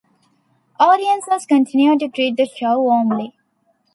[0.79, 3.35] Audiences continued to greet the show warmly.